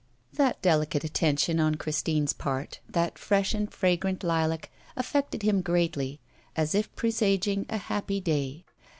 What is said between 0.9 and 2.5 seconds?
attention on Christine's